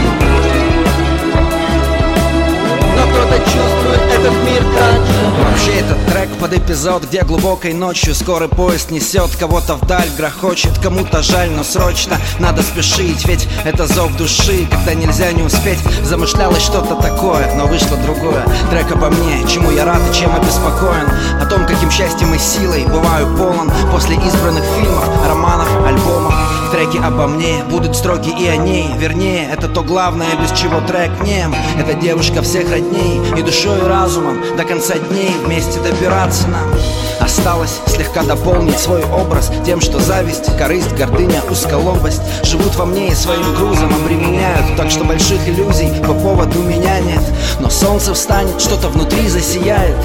чувствует 4.26 4.34
этот 4.34 4.45
мир 4.56 4.64
так 4.74 5.02
Вообще 5.44 5.80
этот 5.80 6.06
трек 6.08 6.30
под 6.40 6.54
эпизод, 6.54 7.06
где 7.06 7.24
глубокой 7.24 7.74
ночью 7.74 8.16
Скорый 8.16 8.50
поезд 8.50 8.92
несет 8.92 9.36
кого-то 9.36 9.76
вдаль, 9.76 10.10
грохочет 10.18 10.78
Кому-то 10.80 11.22
жаль, 11.22 11.52
но 11.52 11.64
срочно 11.64 12.18
надо 12.40 12.62
спешить 12.62 13.26
Ведь 13.26 13.48
это 13.64 13.88
зов 13.88 14.16
души, 14.18 14.68
когда 14.70 14.94
нельзя 14.94 15.32
не 15.32 15.44
успеть. 15.44 15.80
Замышлялось 16.04 16.62
что-то 16.62 16.96
такое, 16.96 17.54
но 17.56 17.68
вышло 17.68 17.98
другое. 17.98 18.46
Трек 18.70 18.92
обо 18.92 19.10
мне, 19.10 19.48
чему 19.48 19.72
я 19.72 19.86
рад 19.86 20.02
и 20.10 20.16
чем 20.16 20.34
обеспокоен. 20.36 21.08
О 21.42 21.46
том, 21.46 21.66
каким 21.66 21.92
счастьем 21.92 22.34
и 22.34 22.40
силой 22.40 22.86
бываю 22.86 23.36
полон 23.38 23.72
После 23.92 24.16
избранных 24.16 24.64
фильмов, 24.78 25.10
романов, 25.28 25.68
альбомов. 25.86 26.34
Треки 26.72 26.98
обо 26.98 27.28
мне 27.28 27.64
будут 27.70 27.96
строки 27.96 28.30
и 28.30 28.48
о 28.48 28.58
ней. 28.58 28.90
Вернее, 28.98 29.50
это 29.52 29.68
то 29.68 29.82
главное, 29.82 30.36
без 30.42 30.52
чего 30.58 30.82
трек 30.82 31.12
нем 31.22 31.56
Это 31.78 31.94
девушка 31.94 32.42
всех 32.42 32.70
родней 32.70 33.22
И 33.38 33.42
душой 33.42 33.80
и 33.80 33.84
разумом 33.84 34.45
до 34.58 34.64
конца 34.64 34.96
дней 34.96 35.36
Вместе 35.44 35.80
добираться 35.80 36.48
нам. 36.48 36.74
Осталось 37.20 37.80
слегка 37.88 38.24
дополнить 38.24 38.78
свой 38.80 39.04
образ 39.06 39.52
Тем, 39.66 39.82
что 39.82 40.00
зависть, 40.00 40.56
корысть, 40.58 40.94
гордыня, 40.96 41.42
узколобость 41.50 42.22
Живут 42.44 42.76
во 42.76 42.86
мне 42.86 43.10
и 43.10 43.16
своим 43.16 43.54
грузом 43.56 43.94
обременяют. 43.94 44.76
Так 44.78 44.92
что 44.92 45.04
больших 45.04 45.48
иллюзий 45.48 45.90
по 46.06 46.14
поводу 46.14 46.60
меня 46.62 47.00
нет. 47.00 47.22
Но 47.60 47.70
солнце 47.70 48.14
встанет, 48.14 48.62
что-то 48.62 48.90
внутри 48.90 49.28
засияет 49.28 49.98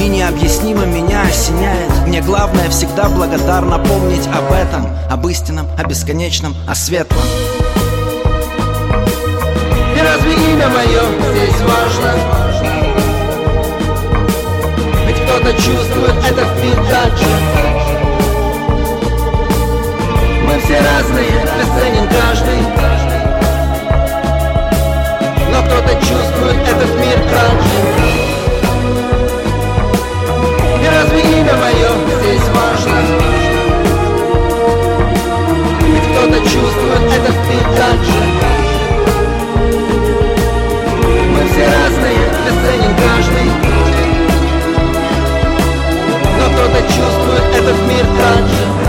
И 0.00 0.08
необъяснимо 0.08 0.84
меня 0.84 1.22
осеняет. 1.22 1.90
Мне 2.06 2.20
главное 2.20 2.68
всегда 2.70 3.08
благодарно 3.08 3.78
помнить 3.78 4.26
об 4.28 4.52
этом 4.52 4.88
Об 5.10 5.26
истинном, 5.28 5.66
о 5.78 5.84
бесконечном, 5.84 6.54
о 6.66 6.74
светлом. 6.74 7.22
Разве 10.16 10.32
имя 10.32 10.68
мое 10.68 11.02
здесь 11.32 11.60
важно? 11.62 12.45
Кто-то 15.36 15.52
чувствует 15.52 16.16
этот 16.30 16.62
мир 16.62 16.76
же 16.76 17.26
Мы 20.46 20.58
все 20.64 20.80
разные, 20.80 21.30
бесценен 21.58 22.08
каждый. 22.08 22.60
Но 25.52 25.62
кто-то 25.62 25.92
чувствует 26.00 26.62
этот 26.66 26.90
мир 27.00 27.18
же 27.60 27.80
И 30.80 30.88
разве 30.88 31.20
имя 31.20 31.54
мое 31.56 31.90
здесь 32.18 32.48
важно? 32.54 32.98
Ведь 35.82 36.06
кто-то 36.12 36.38
чувствует 36.38 37.12
этот 37.12 37.36
мир 37.50 37.66
же 38.06 38.20
Мы 41.30 41.40
все 41.50 41.64
разные, 41.66 42.20
бесценен 42.46 42.94
каждый 42.96 43.65
кто-то 46.56 46.80
чувствует 46.88 47.42
этот 47.54 47.82
мир 47.86 48.06
так 48.16 48.48
же 48.48 48.85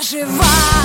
заживать. 0.00 0.77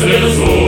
Deus 0.00 0.67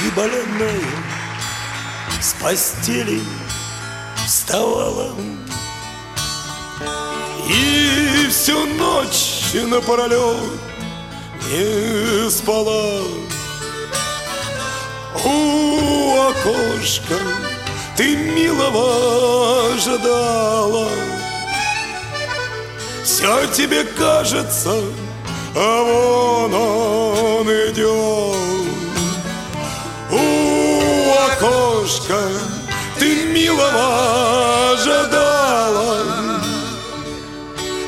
Ты 0.00 0.10
больная 0.16 0.80
с 2.20 2.32
постели 2.34 3.20
вставала. 4.26 5.10
И 7.48 8.26
всю 8.30 8.66
ночь 8.66 9.52
напролет 9.54 10.36
не 11.50 12.30
спала. 12.30 13.02
У 15.24 16.18
окошка 16.30 17.18
ты 17.96 18.16
милого 18.16 19.74
ожидала. 19.74 20.88
Все 23.04 23.46
тебе 23.48 23.84
кажется, 23.84 24.74
а 25.54 25.82
вон 25.82 26.54
он 26.54 27.46
идет 27.48 28.31
окошка 32.12 32.28
ты 32.98 33.24
милого 33.26 34.72
ожидала. 34.72 36.02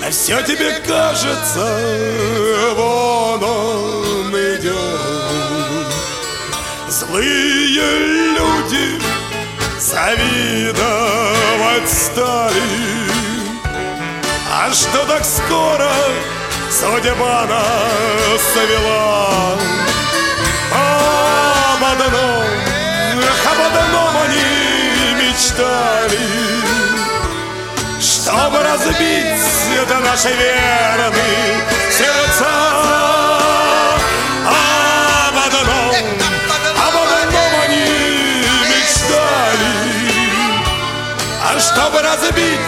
А 0.07 0.11
все 0.11 0.43
тебе 0.43 0.81
кажется, 0.87 2.75
вон 2.77 3.43
он 3.43 4.33
идет 4.33 4.75
Злые 6.89 8.35
люди 8.35 9.01
завидовать 9.79 10.79
стали. 11.89 12.63
А 14.51 14.73
что 14.73 15.05
так 15.07 15.25
скоро 15.25 15.91
судьба 16.71 17.47
нас 17.47 18.43
свела 18.53 19.55
одном, 21.75 21.83
об 21.83 22.74
одном 23.77 24.17
они 24.25 24.45
мечтали, 25.23 26.19
чтобы 28.01 28.63
разбить 28.63 29.43
это 29.83 29.99
наши 30.01 30.29
верные 30.29 31.63
сердца. 31.91 32.51
Об 34.47 35.37
одном, 35.47 35.95
об 36.87 36.95
одном 36.97 37.53
они 37.65 37.87
мечтали, 38.71 39.73
а 41.43 41.61
чтобы 41.61 42.03
разбить 42.03 42.61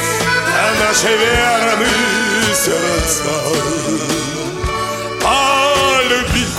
наши 0.80 1.08
верные 1.08 2.54
сердца 2.54 3.96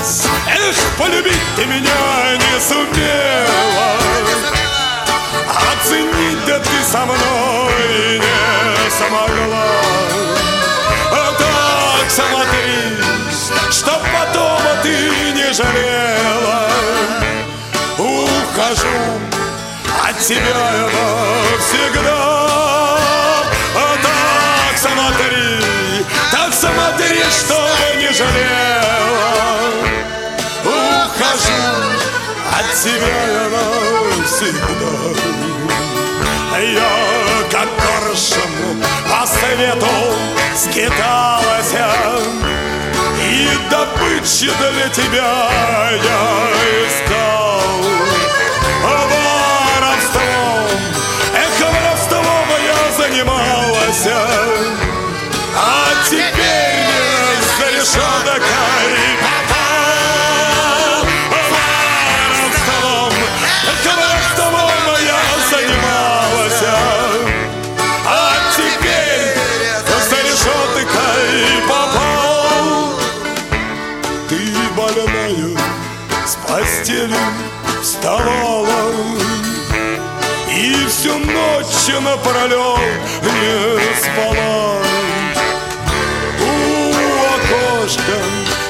полюбить 0.08 0.48
Эх, 0.48 0.76
полюбить 0.98 1.56
ты 1.56 1.66
меня 1.66 2.38
не 2.38 2.60
сумела. 2.60 3.98
Оценить 5.74 6.46
да 6.46 6.60
ты 6.60 6.84
со 6.90 7.06
мной 7.06 8.20
не 8.20 8.90
смогла 8.90 9.66
А 11.12 11.34
так 11.38 12.10
смотри, 12.10 12.98
чтоб 13.72 14.00
потом 14.14 14.62
ты 14.82 15.12
не 15.34 15.54
жалела. 15.54 16.70
Ухожу 17.98 18.88
от 20.08 20.20
тебя 20.20 20.72
я 20.74 20.90
навсегда. 21.52 22.38
А 23.76 23.98
так 24.02 24.78
смотри, 24.78 26.06
так 26.32 26.54
смотри, 26.54 27.24
что 27.30 27.67
тебя 32.88 33.20
я 33.28 33.50
навсегда 34.18 34.96
Я 36.60 36.94
как 37.52 37.70
коршун 37.76 38.82
по 39.10 39.28
свету 39.28 39.96
скиталась 40.56 41.76
И 43.22 43.50
добычи 43.70 44.50
для 44.58 44.88
тебя 44.90 45.50
я 45.92 46.22
искал 46.88 47.62
Воровством, 48.84 50.80
эх, 51.34 51.56
воровством 51.60 52.50
я 52.66 52.82
занималась 52.98 54.08
А 55.56 55.68
теперь 56.10 57.42
за 57.58 57.68
решеткой 57.78 59.07
ночь 81.88 82.02
напролет 82.02 82.80
не 83.22 83.96
спала 84.02 84.82
У 86.40 86.44
окошка 87.36 88.18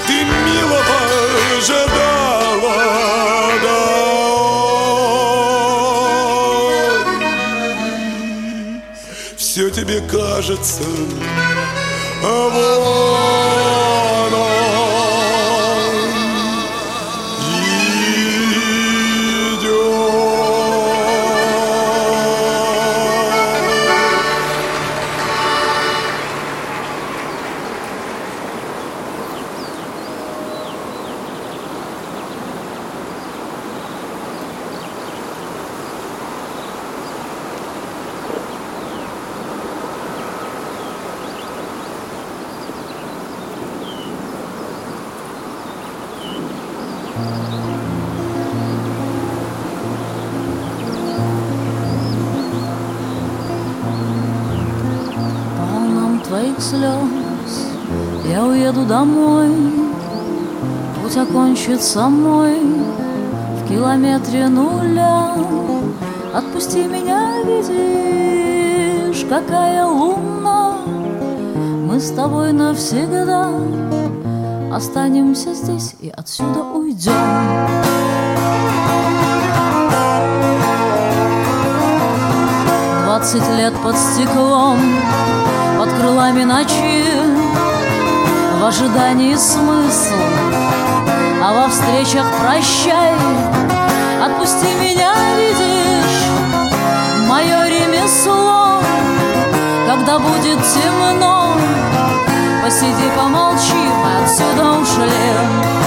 ты 0.05 0.23
мило 0.23 0.81
ожидала 1.57 2.77
Все 9.35 9.69
тебе 9.71 10.01
кажется, 10.01 10.83
а 12.23 12.49
вон 12.49 13.06
Полном 55.57 56.19
твоих 56.21 56.59
слез 56.59 57.67
я 58.29 58.45
уеду 58.45 58.85
домой, 58.85 59.49
Путь 61.01 61.17
окончится 61.17 62.09
мой 62.09 62.59
в 62.59 63.67
километре 63.69 64.47
нуля. 64.49 65.33
Отпусти 66.33 66.83
меня, 66.83 67.41
видишь, 67.43 69.25
какая 69.27 69.85
луна 69.85 70.77
Мы 71.87 71.99
с 71.99 72.11
тобой 72.11 72.51
навсегда 72.53 73.49
Останемся 74.71 75.55
здесь 75.55 75.95
и 75.99 76.09
отсюда 76.09 76.61
уйдем 76.61 76.76
Двадцать 83.03 83.47
лет 83.55 83.75
под 83.83 83.95
стеклом, 83.95 84.79
под 85.77 85.93
крылами 85.93 86.43
ночи 86.43 87.03
В 88.59 88.65
ожидании 88.65 89.35
смысл, 89.35 90.15
а 91.43 91.53
во 91.53 91.69
встречах 91.69 92.25
прощай. 92.41 93.13
Отпусти 94.25 94.73
меня, 94.73 95.13
видишь, 95.37 96.25
мое 97.29 97.67
ремесло 97.67 98.81
Когда 99.87 100.17
будет 100.17 100.57
темно, 100.73 101.53
посиди, 102.63 103.11
помолчи, 103.15 103.87
отсюда 104.23 104.79
ушли 104.79 105.86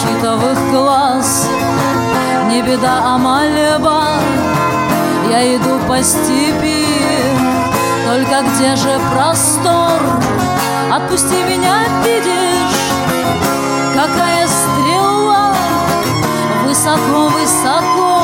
Малахитовых 0.00 0.70
глаз. 0.70 1.48
Не 2.48 2.62
беда, 2.62 3.02
а 3.04 3.18
мольба. 3.18 4.04
Я 5.28 5.56
иду 5.56 5.78
по 5.86 6.02
степи. 6.02 6.86
Только 8.06 8.42
где 8.50 8.76
же 8.76 8.98
простор? 9.12 10.00
Отпусти 10.90 11.42
меня, 11.44 11.84
видишь 12.04 12.92
Какая 13.94 14.48
стрела. 14.48 15.54
Высоко-высоко 16.64 18.22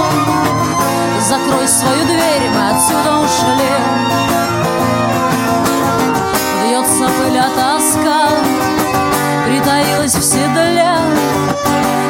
Закрой 1.28 1.68
свою 1.68 2.04
дверь, 2.06 2.50
мы 2.54 2.70
отсюда 2.70 3.18
ушли. 3.18 3.72
Вьется 6.64 7.08
пыль 7.18 7.38
от 7.38 7.54
тоска 7.54 8.30
Притаилась 9.46 10.14
в 10.14 10.22
седле 10.22 10.85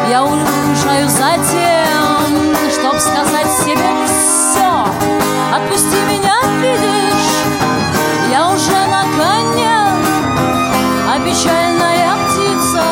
Я 0.08 0.22
уезжаю 0.24 1.08
за 1.08 1.32
тем 1.50 2.54
Чтоб 2.70 2.98
сказать 2.98 3.50
себе 3.64 3.88
все 4.06 4.86
Отпусти 5.54 5.96
меня, 6.08 6.36
видишь 6.60 7.44
Я 8.30 8.48
уже 8.48 8.86
на 8.86 9.02
коне 9.16 9.78
А 11.08 11.18
печальная 11.24 12.12
птица 12.28 12.84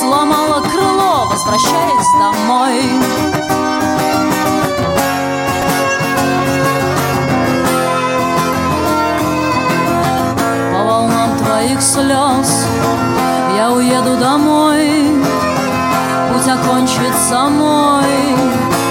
Сломала 0.00 0.60
крыло, 0.60 1.26
возвращаясь 1.30 2.12
домой. 2.18 2.82
По 10.72 10.84
волнам 10.84 11.36
твоих 11.38 11.80
слез 11.82 12.66
Я 13.56 13.70
уеду 13.72 14.16
домой 14.16 14.55
Путь 16.46 16.54
окончится 16.54 17.48
мой 17.48 18.04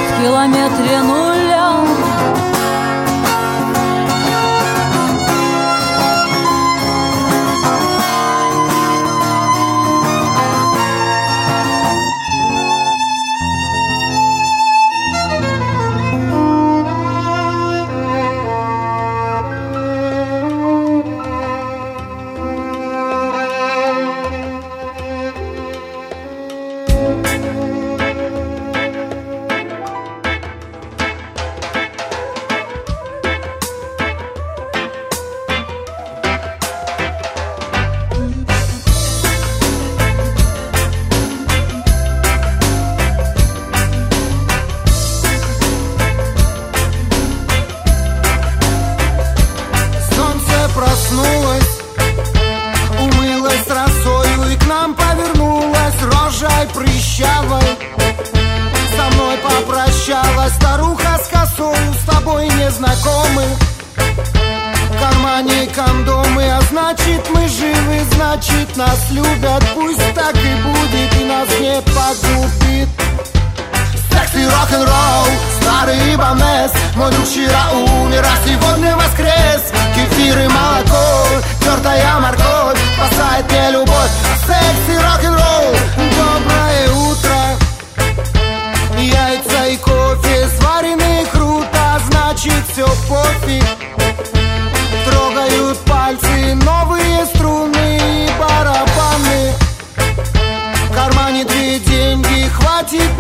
В 0.10 0.22
километре 0.22 1.02
нуля 1.04 1.45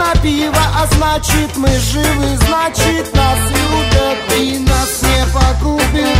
на 0.05 0.21
пиво, 0.21 0.61
а 0.75 0.85
значит 0.95 1.55
мы 1.55 1.69
живы 1.79 2.37
Значит 2.47 3.15
нас 3.15 3.39
любят 3.49 4.37
и 4.37 4.59
нас 4.59 5.01
не 5.01 5.25
погубит. 5.33 6.17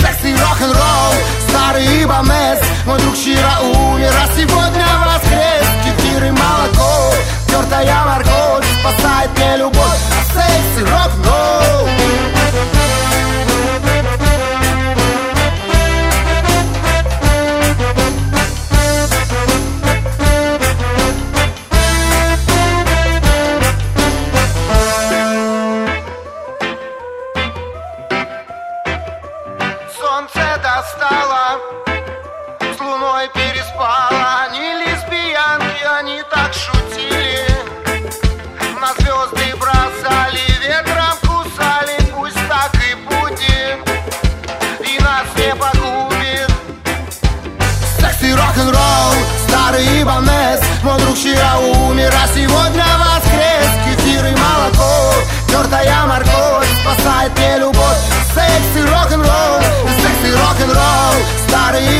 Секси 0.00 0.34
рок-н-ролл, 0.34 1.14
старый 1.48 2.06
бомес 2.06 2.60
Мой 2.86 2.98
друг 3.00 3.14
вчера 3.14 3.60
умер, 3.60 4.12
а 4.12 4.26
сегодня 4.36 4.86
воскрес. 5.04 5.68
Кефир 5.84 6.24
и 6.24 6.30
молоко, 6.30 7.14
тертая 7.48 8.04
морковь 8.04 8.66
Спасает 8.80 9.30
мне 9.36 9.56
любовь, 9.58 10.00
а 10.10 10.24
секси 10.34 10.90
рок-н-ролл 10.90 11.61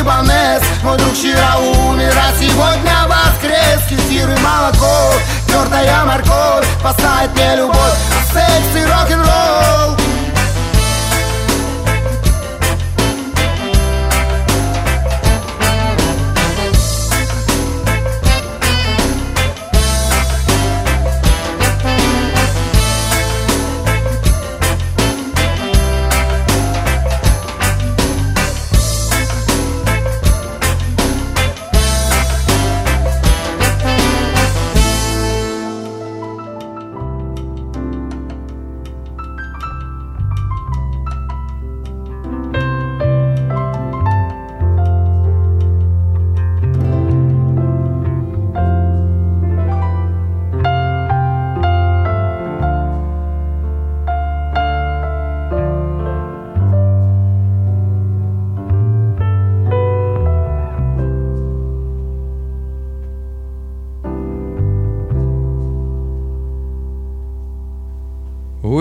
Бомес 0.03 0.63
Мой 0.83 0.99
друг 0.99 1.15
вчера 1.15 1.59
умер, 1.59 2.13
а 2.17 2.33
сегодня 2.39 2.95
воскрес. 3.07 3.81
Кефир 3.89 4.31
и 4.31 4.41
молоко, 4.41 5.13
тертая 5.47 6.05
морковь 6.05 6.67
Спасает 6.81 7.33
мне 7.35 7.57
любовь. 7.57 7.99
Секси 8.33 8.85
рок-н-ролл 8.85 10.02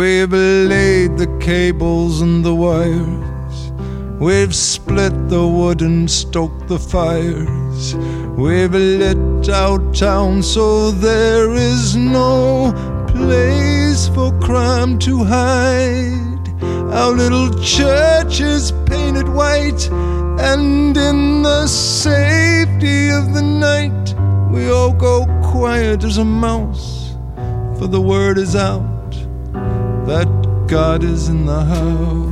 We've 0.02 0.34
laid 0.34 1.20
the 1.20 1.38
cables 1.40 2.22
and 2.22 2.44
the 2.44 2.56
wires. 2.56 3.72
We've 4.20 4.56
split 4.56 5.14
the 5.30 5.48
wood 5.48 5.84
and 5.84 6.10
stoked 6.10 6.68
the 6.68 6.80
fires. 6.80 7.96
We've 8.36 8.74
lit 8.74 9.48
out 9.50 9.94
town 9.94 10.42
so 10.42 10.90
there 10.90 11.54
is 11.54 11.96
no 11.96 12.74
place 13.10 14.08
for 14.08 14.32
crime 14.40 14.98
to 15.06 15.24
hide. 15.24 16.48
Our 17.00 17.12
little 17.12 17.54
church 17.62 18.42
is 18.42 18.72
painted 18.88 19.30
white, 19.30 19.88
and 20.42 20.98
in 20.98 21.44
the 21.44 21.68
safety 21.68 23.10
of 23.10 23.36
the 23.36 23.44
night, 23.44 24.16
we 24.52 24.72
all 24.72 24.94
go 24.94 25.28
quiet 25.44 26.04
as 26.04 26.18
a 26.18 26.26
mouse, 26.26 27.16
for 27.78 27.86
the 27.86 28.02
word 28.02 28.40
is 28.40 28.56
out 28.56 28.91
God 30.72 31.04
is 31.04 31.28
in 31.28 31.46
the 31.46 31.66
house. 31.66 32.30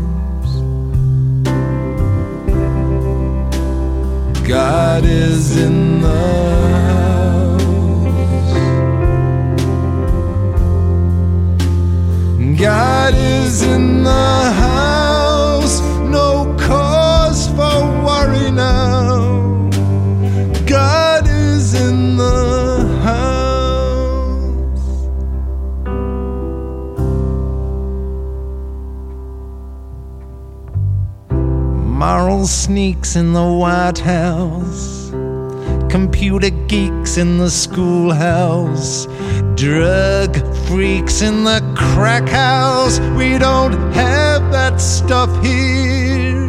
God 4.47 5.03
is 5.03 5.57
in 5.57 6.01
the 6.01 6.07
house. 6.87 7.63
God 12.57 13.13
is 13.13 13.61
in 13.61 14.03
the 14.05 14.09
house. 14.09 14.58
Moral 31.99 32.47
sneaks 32.47 33.17
in 33.17 33.33
the 33.33 33.45
White 33.45 33.99
House, 33.99 35.09
computer 35.91 36.49
geeks 36.49 37.17
in 37.17 37.39
the 37.39 37.49
schoolhouse, 37.49 39.05
drug 39.55 40.33
freaks 40.65 41.21
in 41.21 41.43
the 41.43 41.59
crack 41.75 42.29
house. 42.29 43.01
We 43.17 43.37
don't 43.37 43.73
have 43.91 44.49
that 44.53 44.79
stuff 44.79 45.29
here. 45.43 46.47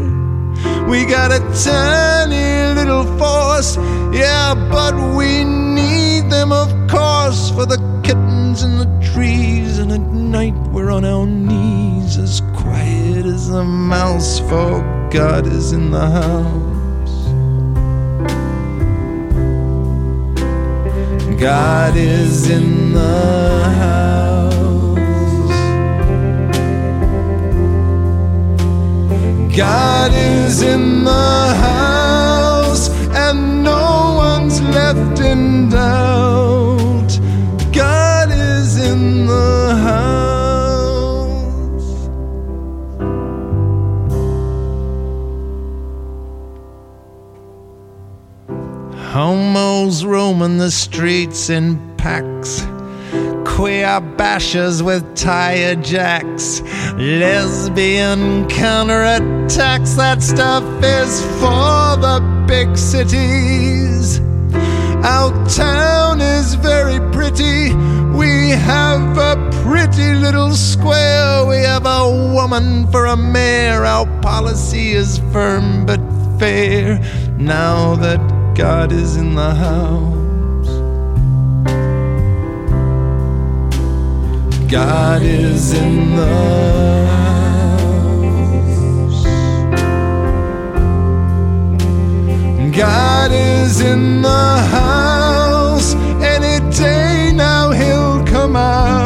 We 0.86 1.04
got 1.04 1.32
a 1.32 1.40
tiny 1.64 2.72
little 2.78 3.02
force, 3.18 3.76
yeah, 4.14 4.54
but 4.70 4.94
we 5.16 5.42
need 5.42 6.30
them, 6.30 6.52
of 6.52 6.70
course, 6.88 7.50
for 7.50 7.66
the 7.66 7.78
kittens 8.04 8.62
in 8.62 8.78
the 8.78 9.10
trees. 9.12 9.78
And 9.78 9.90
at 9.90 10.00
night 10.00 10.54
we're 10.70 10.92
on 10.92 11.04
our 11.04 11.26
knees, 11.26 12.18
as 12.18 12.40
quiet 12.54 13.26
as 13.26 13.50
a 13.50 13.64
mouse, 13.64 14.38
for 14.38 14.99
God 15.10 15.44
is 15.48 15.72
in 15.72 15.90
the 15.90 15.98
house. 15.98 17.24
God 21.40 21.96
is 21.96 22.48
in 22.48 22.92
the 22.92 23.64
house. 23.80 24.70
God 29.56 30.12
is 30.14 30.62
in 30.62 31.02
the 31.02 31.54
house, 31.58 32.88
and 33.12 33.64
no 33.64 34.14
one's 34.16 34.60
left 34.60 35.18
in 35.18 35.70
doubt. 35.70 36.49
Homos 49.10 50.04
roaming 50.04 50.58
the 50.58 50.70
streets 50.70 51.50
in 51.50 51.96
packs. 51.96 52.60
Queer 53.44 54.00
bashers 54.16 54.82
with 54.82 55.16
tire 55.16 55.74
jacks. 55.74 56.60
Lesbian 56.94 58.46
counterattacks. 58.46 59.96
That 59.96 60.22
stuff 60.22 60.62
is 60.84 61.22
for 61.40 61.96
the 61.98 62.44
big 62.46 62.76
cities. 62.76 64.20
Our 65.02 65.32
town 65.48 66.20
is 66.20 66.54
very 66.54 67.00
pretty. 67.10 67.74
We 68.16 68.50
have 68.50 69.18
a 69.18 69.50
pretty 69.64 70.14
little 70.14 70.52
square. 70.52 71.44
We 71.46 71.56
have 71.56 71.84
a 71.84 72.32
woman 72.32 72.86
for 72.92 73.06
a 73.06 73.16
mayor. 73.16 73.84
Our 73.84 74.06
policy 74.20 74.92
is 74.92 75.18
firm 75.32 75.84
but 75.84 76.00
fair. 76.38 77.00
Now 77.38 77.96
that 77.96 78.39
God 78.54 78.92
is 78.92 79.16
in 79.16 79.34
the 79.34 79.54
house. 79.54 80.68
God 84.70 85.22
is 85.22 85.72
in 85.72 86.16
the 86.16 87.06
house. 87.06 87.30
God 92.76 93.32
is 93.32 93.80
in 93.80 94.22
the 94.22 94.28
house. 94.28 95.94
Any 96.22 96.60
day 96.70 97.32
now 97.34 97.70
he'll 97.70 98.24
come 98.26 98.56
out. 98.56 98.99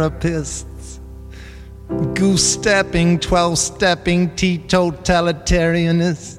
Therapists, 0.00 0.98
goose 2.14 2.54
stepping, 2.54 3.18
12 3.18 3.58
stepping 3.58 4.30
teetotalitarianists, 4.30 6.38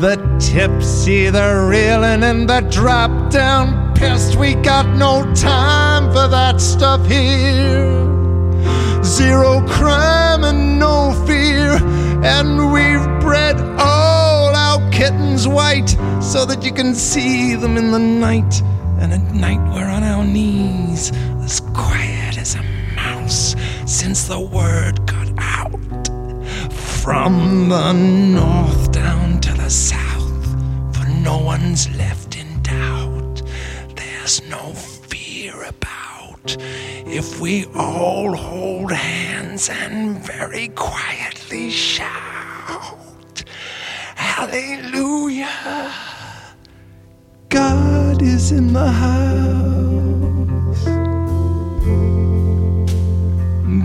the 0.00 0.16
tipsy, 0.40 1.30
the 1.30 1.68
reeling, 1.70 2.24
and 2.24 2.48
the 2.48 2.60
drop 2.70 3.30
down 3.30 3.94
pissed. 3.94 4.36
We 4.36 4.54
got 4.54 4.86
no 4.96 5.22
time 5.34 6.10
for 6.10 6.26
that 6.28 6.60
stuff 6.60 7.06
here. 7.06 8.04
Zero 9.04 9.60
crime 9.68 10.42
and 10.44 10.80
no 10.80 11.12
fear, 11.26 11.78
and 12.24 12.72
we've 12.72 13.04
bred 13.20 13.60
all 13.78 14.54
our 14.54 14.80
kittens 14.90 15.46
white 15.46 15.90
so 16.20 16.46
that 16.46 16.64
you 16.64 16.72
can 16.72 16.94
see 16.94 17.54
them 17.54 17.76
in 17.76 17.90
the 17.92 17.98
night. 17.98 18.62
And 18.98 19.12
at 19.12 19.34
night 19.34 19.60
we're 19.72 19.88
on 19.88 20.02
our 20.02 20.24
knees, 20.24 21.12
since 24.06 24.28
the 24.28 24.38
word 24.38 25.04
got 25.04 25.28
out. 25.36 26.06
From 27.02 27.68
the 27.68 27.92
north 27.92 28.92
down 28.92 29.40
to 29.40 29.52
the 29.54 29.68
south, 29.68 30.44
for 30.94 31.08
no 31.24 31.38
one's 31.38 31.90
left 31.96 32.36
in 32.36 32.62
doubt. 32.62 33.42
There's 33.96 34.48
no 34.48 34.74
fear 34.74 35.54
about 35.64 36.56
if 37.20 37.40
we 37.40 37.66
all 37.74 38.36
hold 38.36 38.92
hands 38.92 39.68
and 39.68 40.20
very 40.20 40.68
quietly 40.68 41.70
shout, 41.70 43.42
Hallelujah! 44.14 45.50
God 47.48 48.22
is 48.22 48.52
in 48.52 48.72
the 48.72 48.88
house. 48.88 49.95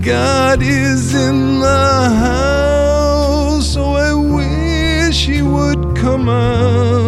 God 0.02 0.62
is 0.62 1.14
in 1.14 1.60
the 1.60 2.10
house. 2.26 3.72
So 3.72 3.92
I 3.92 4.12
wish 4.12 5.26
He 5.26 5.42
would 5.42 5.96
come 5.96 6.28
out. 6.28 7.01